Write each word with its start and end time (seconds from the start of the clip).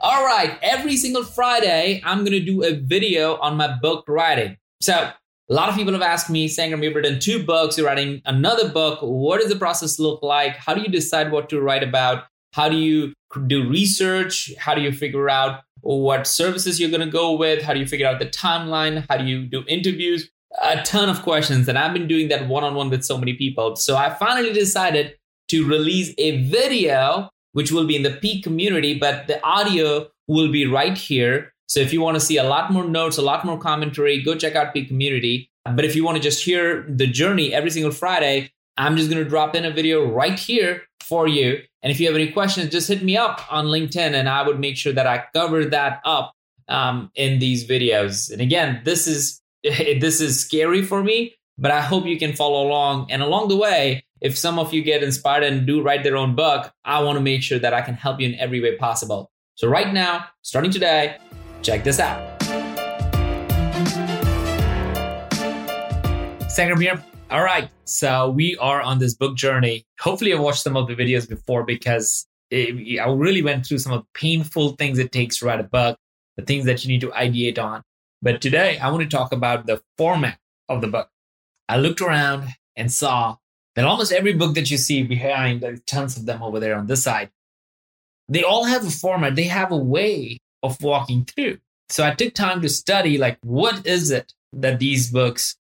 All 0.00 0.24
right, 0.24 0.58
every 0.62 0.96
single 0.96 1.24
Friday, 1.24 2.02
I'm 2.04 2.18
going 2.18 2.32
to 2.32 2.44
do 2.44 2.62
a 2.62 2.74
video 2.74 3.36
on 3.36 3.56
my 3.56 3.76
book 3.80 4.04
writing. 4.06 4.56
So, 4.80 4.92
a 5.48 5.54
lot 5.54 5.68
of 5.68 5.76
people 5.76 5.92
have 5.92 6.02
asked 6.02 6.28
me, 6.28 6.48
Sangram, 6.48 6.82
you've 6.82 6.94
written 6.94 7.18
two 7.18 7.44
books, 7.44 7.78
you're 7.78 7.86
writing 7.86 8.20
another 8.26 8.68
book. 8.68 8.98
What 9.00 9.40
does 9.40 9.48
the 9.48 9.56
process 9.56 9.98
look 9.98 10.22
like? 10.22 10.56
How 10.56 10.74
do 10.74 10.82
you 10.82 10.88
decide 10.88 11.30
what 11.30 11.48
to 11.50 11.60
write 11.60 11.82
about? 11.82 12.24
How 12.52 12.68
do 12.68 12.76
you 12.76 13.14
do 13.46 13.68
research? 13.68 14.52
How 14.58 14.74
do 14.74 14.80
you 14.80 14.92
figure 14.92 15.30
out 15.30 15.60
what 15.80 16.26
services 16.26 16.80
you're 16.80 16.90
going 16.90 17.00
to 17.00 17.10
go 17.10 17.32
with? 17.32 17.62
How 17.62 17.72
do 17.72 17.80
you 17.80 17.86
figure 17.86 18.06
out 18.06 18.18
the 18.18 18.26
timeline? 18.26 19.06
How 19.08 19.16
do 19.16 19.24
you 19.24 19.46
do 19.46 19.64
interviews? 19.68 20.28
A 20.62 20.82
ton 20.82 21.08
of 21.08 21.22
questions. 21.22 21.68
And 21.68 21.78
I've 21.78 21.92
been 21.92 22.08
doing 22.08 22.28
that 22.28 22.48
one 22.48 22.64
on 22.64 22.74
one 22.74 22.90
with 22.90 23.04
so 23.04 23.16
many 23.16 23.34
people. 23.34 23.76
So 23.76 23.96
I 23.96 24.10
finally 24.10 24.52
decided 24.52 25.16
to 25.48 25.66
release 25.66 26.12
a 26.18 26.42
video, 26.48 27.30
which 27.56 27.72
will 27.72 27.86
be 27.86 27.96
in 27.96 28.02
the 28.02 28.10
Peak 28.10 28.44
community, 28.44 28.98
but 28.98 29.28
the 29.28 29.42
audio 29.42 30.06
will 30.28 30.52
be 30.52 30.66
right 30.66 30.98
here. 30.98 31.54
So 31.68 31.80
if 31.80 31.90
you 31.90 32.02
want 32.02 32.16
to 32.16 32.20
see 32.20 32.36
a 32.36 32.44
lot 32.44 32.70
more 32.70 32.84
notes, 32.84 33.16
a 33.16 33.22
lot 33.22 33.46
more 33.46 33.58
commentary, 33.58 34.22
go 34.22 34.34
check 34.34 34.54
out 34.54 34.74
Peak 34.74 34.88
community. 34.88 35.50
But 35.64 35.86
if 35.86 35.96
you 35.96 36.04
want 36.04 36.18
to 36.18 36.22
just 36.22 36.44
hear 36.44 36.84
the 36.86 37.06
journey 37.06 37.54
every 37.54 37.70
single 37.70 37.92
Friday, 37.92 38.52
I'm 38.76 38.94
just 38.98 39.08
going 39.08 39.24
to 39.24 39.28
drop 39.28 39.56
in 39.56 39.64
a 39.64 39.70
video 39.70 40.04
right 40.04 40.38
here 40.38 40.82
for 41.00 41.26
you. 41.26 41.62
And 41.82 41.90
if 41.90 41.98
you 41.98 42.06
have 42.08 42.14
any 42.14 42.30
questions, 42.30 42.70
just 42.70 42.88
hit 42.88 43.02
me 43.02 43.16
up 43.16 43.40
on 43.50 43.64
LinkedIn 43.66 44.12
and 44.12 44.28
I 44.28 44.46
would 44.46 44.60
make 44.60 44.76
sure 44.76 44.92
that 44.92 45.06
I 45.06 45.24
cover 45.32 45.64
that 45.64 46.02
up 46.04 46.34
um, 46.68 47.10
in 47.14 47.38
these 47.38 47.66
videos. 47.66 48.30
And 48.30 48.42
again, 48.42 48.82
this 48.84 49.06
is 49.06 49.40
this 49.62 50.20
is 50.20 50.38
scary 50.38 50.82
for 50.82 51.02
me, 51.02 51.34
but 51.58 51.70
I 51.70 51.80
hope 51.80 52.06
you 52.06 52.18
can 52.18 52.34
follow 52.34 52.66
along. 52.66 53.10
And 53.10 53.22
along 53.22 53.48
the 53.48 53.56
way, 53.56 54.04
if 54.20 54.36
some 54.36 54.58
of 54.58 54.74
you 54.74 54.82
get 54.82 55.02
inspired 55.02 55.42
and 55.42 55.66
do 55.66 55.82
write 55.82 56.02
their 56.02 56.16
own 56.16 56.34
book, 56.34 56.72
I 56.84 57.02
want 57.02 57.16
to 57.16 57.22
make 57.22 57.42
sure 57.42 57.58
that 57.58 57.72
I 57.72 57.80
can 57.80 57.94
help 57.94 58.20
you 58.20 58.28
in 58.28 58.34
every 58.36 58.60
way 58.60 58.76
possible. 58.76 59.30
So 59.54 59.68
right 59.68 59.92
now, 59.92 60.26
starting 60.42 60.70
today, 60.70 61.16
check 61.62 61.82
this 61.82 61.98
out. 61.98 62.38
Sangram 66.48 66.80
here. 66.80 67.02
All 67.30 67.42
right. 67.42 67.70
So 67.84 68.30
we 68.30 68.56
are 68.58 68.80
on 68.80 68.98
this 68.98 69.14
book 69.14 69.36
journey. 69.36 69.84
Hopefully, 70.00 70.32
I 70.32 70.38
watched 70.38 70.62
some 70.62 70.76
of 70.76 70.88
the 70.88 70.94
videos 70.94 71.28
before 71.28 71.64
because 71.64 72.26
it, 72.50 73.00
I 73.00 73.10
really 73.10 73.42
went 73.42 73.66
through 73.66 73.78
some 73.78 73.92
of 73.92 74.02
the 74.02 74.06
painful 74.14 74.70
things 74.76 74.98
it 74.98 75.10
takes 75.10 75.38
to 75.38 75.46
write 75.46 75.60
a 75.60 75.64
book, 75.64 75.98
the 76.36 76.44
things 76.44 76.66
that 76.66 76.84
you 76.84 76.88
need 76.88 77.00
to 77.00 77.08
ideate 77.08 77.58
on. 77.58 77.82
But 78.22 78.40
today, 78.40 78.78
I 78.78 78.90
want 78.90 79.02
to 79.02 79.08
talk 79.08 79.32
about 79.32 79.66
the 79.66 79.82
format 79.98 80.38
of 80.68 80.80
the 80.80 80.88
book. 80.88 81.08
I 81.68 81.78
looked 81.78 82.00
around 82.00 82.48
and 82.76 82.92
saw 82.92 83.36
that 83.74 83.84
almost 83.84 84.12
every 84.12 84.32
book 84.32 84.54
that 84.54 84.70
you 84.70 84.78
see 84.78 85.02
behind, 85.02 85.60
there's 85.60 85.80
tons 85.82 86.16
of 86.16 86.26
them 86.26 86.42
over 86.42 86.60
there 86.60 86.76
on 86.76 86.86
this 86.86 87.02
side, 87.02 87.30
they 88.28 88.42
all 88.42 88.64
have 88.64 88.86
a 88.86 88.90
format. 88.90 89.36
They 89.36 89.44
have 89.44 89.70
a 89.70 89.76
way 89.76 90.38
of 90.62 90.82
walking 90.82 91.24
through. 91.24 91.58
So 91.88 92.04
I 92.04 92.14
took 92.14 92.34
time 92.34 92.62
to 92.62 92.68
study, 92.68 93.18
like, 93.18 93.38
what 93.42 93.86
is 93.86 94.10
it 94.10 94.32
that 94.52 94.78
these 94.78 95.10
books 95.10 95.56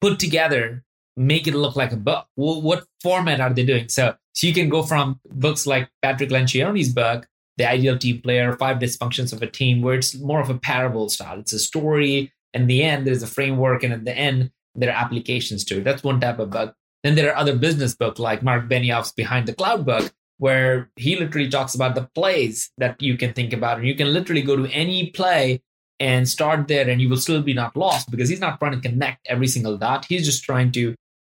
put 0.00 0.18
together 0.18 0.84
make 1.16 1.46
it 1.46 1.54
look 1.54 1.76
like 1.76 1.92
a 1.92 1.96
book? 1.96 2.26
Well, 2.36 2.60
what 2.60 2.86
format 3.02 3.40
are 3.40 3.52
they 3.52 3.64
doing? 3.64 3.88
So, 3.88 4.14
so 4.32 4.46
you 4.46 4.52
can 4.52 4.68
go 4.68 4.82
from 4.82 5.20
books 5.30 5.66
like 5.66 5.88
Patrick 6.02 6.30
Lencioni's 6.30 6.92
book, 6.92 7.26
The 7.56 7.68
Ideal 7.68 7.98
Team 7.98 8.20
Player, 8.20 8.56
Five 8.56 8.78
Dysfunctions 8.78 9.32
of 9.32 9.42
a 9.42 9.46
Team, 9.46 9.82
where 9.82 9.94
it's 9.94 10.18
more 10.18 10.40
of 10.40 10.50
a 10.50 10.58
parable 10.58 11.08
style. 11.08 11.38
It's 11.38 11.52
a 11.52 11.58
story. 11.58 12.32
In 12.52 12.66
the 12.66 12.82
end, 12.82 13.06
there's 13.06 13.22
a 13.22 13.26
framework, 13.28 13.82
and 13.82 13.92
at 13.92 14.04
the 14.04 14.16
end, 14.16 14.50
there 14.74 14.90
are 14.90 15.04
applications 15.04 15.64
to. 15.64 15.82
That's 15.82 16.04
one 16.04 16.20
type 16.20 16.38
of 16.38 16.50
book. 16.50 16.74
Then 17.02 17.14
there 17.14 17.30
are 17.30 17.36
other 17.36 17.56
business 17.56 17.94
books 17.94 18.20
like 18.20 18.42
Mark 18.42 18.68
Benioff's 18.68 19.12
Behind 19.12 19.46
the 19.48 19.54
Cloud 19.54 19.86
book, 19.86 20.12
where 20.38 20.90
he 20.96 21.16
literally 21.16 21.48
talks 21.48 21.74
about 21.74 21.94
the 21.94 22.08
plays 22.14 22.70
that 22.78 23.00
you 23.00 23.16
can 23.16 23.32
think 23.32 23.52
about. 23.52 23.78
And 23.78 23.86
you 23.86 23.94
can 23.94 24.12
literally 24.12 24.42
go 24.42 24.56
to 24.56 24.70
any 24.70 25.10
play 25.10 25.62
and 25.98 26.28
start 26.28 26.66
there 26.66 26.88
and 26.88 27.00
you 27.00 27.08
will 27.08 27.18
still 27.18 27.42
be 27.42 27.52
not 27.52 27.76
lost 27.76 28.10
because 28.10 28.28
he's 28.28 28.40
not 28.40 28.58
trying 28.58 28.72
to 28.72 28.88
connect 28.88 29.26
every 29.28 29.46
single 29.46 29.76
dot. 29.76 30.06
He's 30.06 30.24
just 30.24 30.44
trying 30.44 30.72
to 30.72 30.94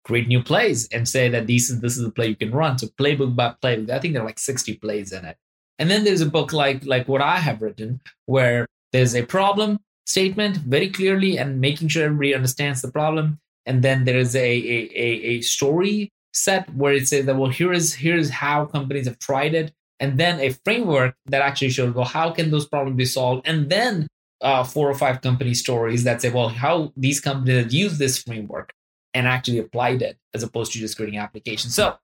create 0.04 0.28
new 0.28 0.42
plays 0.42 0.88
and 0.88 1.08
say 1.08 1.28
that 1.28 1.46
this 1.46 1.70
is 1.70 1.80
this 1.80 1.96
is 1.96 2.04
the 2.04 2.10
play 2.10 2.28
you 2.28 2.36
can 2.36 2.50
run. 2.50 2.78
So 2.78 2.88
playbook 2.88 3.34
by 3.34 3.54
playbook. 3.62 3.90
I 3.90 3.98
think 3.98 4.14
there 4.14 4.22
are 4.22 4.26
like 4.26 4.38
60 4.38 4.74
plays 4.76 5.12
in 5.12 5.24
it. 5.24 5.36
And 5.78 5.90
then 5.90 6.04
there's 6.04 6.20
a 6.20 6.26
book 6.26 6.52
like 6.52 6.84
like 6.84 7.08
what 7.08 7.22
I 7.22 7.38
have 7.38 7.62
written 7.62 8.00
where 8.26 8.66
there's 8.92 9.14
a 9.14 9.24
problem 9.24 9.80
statement 10.10 10.56
very 10.58 10.90
clearly 10.90 11.38
and 11.38 11.60
making 11.60 11.88
sure 11.88 12.04
everybody 12.04 12.34
understands 12.34 12.82
the 12.82 12.90
problem. 12.90 13.38
And 13.66 13.82
then 13.82 14.04
there 14.04 14.18
is 14.18 14.34
a 14.34 14.50
a, 14.76 14.78
a, 15.06 15.08
a 15.32 15.40
story 15.42 16.10
set 16.32 16.64
where 16.74 16.92
it 16.92 17.08
says 17.08 17.26
that 17.26 17.36
well 17.36 17.50
here 17.50 17.72
is 17.72 17.94
here 17.94 18.16
is 18.16 18.30
how 18.30 18.64
companies 18.76 19.06
have 19.06 19.18
tried 19.18 19.52
it 19.60 19.72
and 19.98 20.16
then 20.16 20.38
a 20.38 20.50
framework 20.64 21.12
that 21.26 21.42
actually 21.42 21.70
shows 21.70 21.92
well 21.92 22.04
how 22.04 22.30
can 22.30 22.52
those 22.52 22.68
problems 22.68 22.96
be 22.96 23.04
solved 23.04 23.42
and 23.48 23.68
then 23.68 24.06
uh, 24.40 24.64
four 24.64 24.90
or 24.90 24.94
five 24.94 25.20
company 25.20 25.54
stories 25.54 26.04
that 26.04 26.22
say, 26.22 26.30
well, 26.30 26.48
how 26.48 26.92
these 26.96 27.20
companies 27.20 27.72
use 27.74 27.98
this 27.98 28.22
framework 28.22 28.72
and 29.12 29.26
actually 29.26 29.58
applied 29.58 30.02
it 30.02 30.16
as 30.34 30.42
opposed 30.42 30.72
to 30.72 30.78
just 30.78 30.96
creating 30.96 31.18
applications. 31.18 31.74
So 31.74 31.96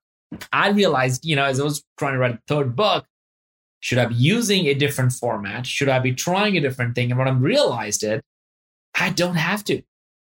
I 0.51 0.69
realized, 0.69 1.25
you 1.25 1.35
know, 1.35 1.45
as 1.45 1.59
I 1.59 1.63
was 1.63 1.83
trying 1.97 2.13
to 2.13 2.19
write 2.19 2.35
a 2.35 2.41
third 2.47 2.75
book, 2.75 3.05
should 3.87 3.99
I 3.99 4.05
be 4.05 4.15
using 4.15 4.65
a 4.65 4.73
different 4.73 5.13
format? 5.13 5.65
Should 5.65 5.87
I 5.87 5.99
be 5.99 6.11
trying 6.11 6.57
a 6.57 6.59
different 6.59 6.93
thing? 6.93 7.09
And 7.09 7.17
when 7.17 7.29
I 7.29 7.31
realized 7.31 8.03
it, 8.03 8.21
I 8.93 9.11
don't 9.11 9.35
have 9.35 9.63
to. 9.63 9.81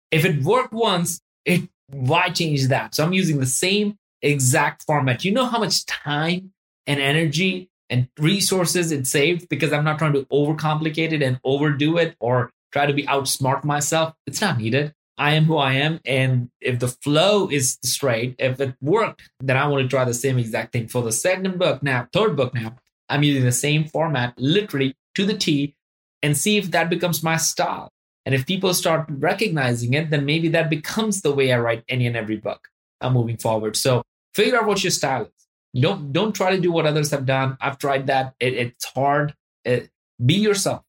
If 0.09 0.23
it 0.23 0.41
worked 0.41 0.71
once, 0.71 1.19
it 1.43 1.67
why 1.87 2.29
change 2.29 2.69
that? 2.69 2.95
So 2.95 3.03
I'm 3.03 3.11
using 3.11 3.41
the 3.41 3.45
same 3.45 3.97
exact 4.21 4.85
format. 4.85 5.25
You 5.25 5.33
know 5.33 5.47
how 5.47 5.59
much 5.59 5.85
time 5.85 6.53
and 6.87 7.01
energy 7.01 7.69
and 7.89 8.07
resources 8.17 8.93
it 8.93 9.05
saved 9.05 9.49
because 9.49 9.73
I'm 9.73 9.83
not 9.83 9.99
trying 9.99 10.13
to 10.13 10.23
overcomplicate 10.27 11.11
it 11.11 11.21
and 11.21 11.37
overdo 11.43 11.97
it 11.97 12.15
or 12.21 12.51
try 12.71 12.85
to 12.85 12.93
be 12.93 13.03
outsmart 13.03 13.65
myself. 13.65 14.13
It's 14.27 14.39
not 14.39 14.59
needed. 14.59 14.93
I 15.17 15.33
am 15.33 15.43
who 15.43 15.57
I 15.57 15.73
am. 15.73 15.99
And 16.05 16.51
if 16.61 16.79
the 16.79 16.87
flow 16.87 17.49
is 17.49 17.79
straight, 17.83 18.35
if 18.39 18.61
it 18.61 18.75
worked, 18.79 19.29
then 19.41 19.57
I 19.57 19.67
want 19.67 19.83
to 19.83 19.89
try 19.89 20.05
the 20.05 20.13
same 20.13 20.39
exact 20.39 20.71
thing. 20.71 20.87
For 20.87 21.03
the 21.03 21.11
second 21.11 21.59
book 21.59 21.83
now, 21.83 22.07
third 22.13 22.37
book 22.37 22.53
now, 22.53 22.77
I'm 23.11 23.23
using 23.23 23.43
the 23.43 23.51
same 23.51 23.85
format 23.85 24.33
literally 24.37 24.95
to 25.15 25.25
the 25.25 25.37
T 25.37 25.75
and 26.23 26.37
see 26.37 26.57
if 26.57 26.71
that 26.71 26.89
becomes 26.89 27.21
my 27.21 27.37
style. 27.37 27.91
And 28.25 28.33
if 28.33 28.45
people 28.45 28.73
start 28.73 29.05
recognizing 29.09 29.93
it, 29.93 30.09
then 30.09 30.25
maybe 30.25 30.47
that 30.49 30.69
becomes 30.69 31.21
the 31.21 31.33
way 31.33 31.51
I 31.51 31.59
write 31.59 31.83
any 31.89 32.07
and 32.07 32.15
every 32.15 32.37
book 32.37 32.69
I'm 33.01 33.13
moving 33.13 33.37
forward. 33.37 33.75
So 33.75 34.03
figure 34.33 34.57
out 34.57 34.67
what 34.67 34.83
your 34.83 34.91
style 34.91 35.23
is. 35.23 35.81
Don't 35.81 36.11
don't 36.11 36.33
try 36.33 36.55
to 36.55 36.61
do 36.61 36.71
what 36.71 36.85
others 36.85 37.11
have 37.11 37.25
done. 37.25 37.57
I've 37.59 37.77
tried 37.77 38.07
that. 38.07 38.35
It, 38.39 38.53
it's 38.53 38.85
hard. 38.85 39.33
It, 39.65 39.89
be 40.23 40.35
yourself. 40.35 40.83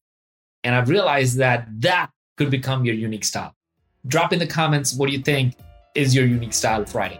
And 0.63 0.75
i've 0.75 0.89
realized 0.89 1.37
that 1.37 1.67
that 1.81 2.09
could 2.37 2.49
become 2.49 2.85
your 2.85 2.95
unique 2.95 3.25
style. 3.25 3.55
Drop 4.07 4.31
in 4.31 4.39
the 4.39 4.47
comments 4.47 4.93
what 4.93 5.07
do 5.07 5.13
you 5.13 5.21
think 5.21 5.55
is 5.95 6.15
your 6.15 6.25
unique 6.25 6.53
style 6.53 6.81
of 6.81 6.93
writing 6.95 7.19